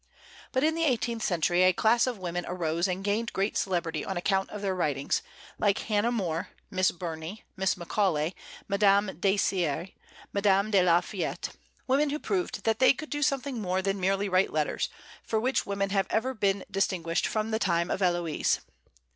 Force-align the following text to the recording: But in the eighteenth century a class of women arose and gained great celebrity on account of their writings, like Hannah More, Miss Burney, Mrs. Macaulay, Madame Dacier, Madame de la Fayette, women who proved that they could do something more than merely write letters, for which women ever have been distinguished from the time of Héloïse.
But 0.51 0.63
in 0.63 0.73
the 0.73 0.83
eighteenth 0.83 1.21
century 1.21 1.61
a 1.61 1.73
class 1.73 2.07
of 2.07 2.17
women 2.17 2.43
arose 2.47 2.87
and 2.87 3.03
gained 3.03 3.31
great 3.33 3.55
celebrity 3.55 4.03
on 4.03 4.17
account 4.17 4.49
of 4.49 4.63
their 4.63 4.73
writings, 4.73 5.21
like 5.59 5.77
Hannah 5.77 6.11
More, 6.11 6.49
Miss 6.71 6.89
Burney, 6.89 7.43
Mrs. 7.55 7.77
Macaulay, 7.77 8.35
Madame 8.67 9.19
Dacier, 9.19 9.89
Madame 10.33 10.71
de 10.71 10.81
la 10.81 11.01
Fayette, 11.01 11.49
women 11.85 12.09
who 12.09 12.17
proved 12.17 12.63
that 12.63 12.79
they 12.79 12.93
could 12.93 13.11
do 13.11 13.21
something 13.21 13.61
more 13.61 13.83
than 13.83 13.99
merely 13.99 14.27
write 14.27 14.51
letters, 14.51 14.89
for 15.21 15.39
which 15.39 15.67
women 15.67 15.91
ever 16.09 16.29
have 16.29 16.39
been 16.39 16.65
distinguished 16.71 17.27
from 17.27 17.51
the 17.51 17.59
time 17.59 17.91
of 17.91 17.99
Héloïse. 17.99 18.57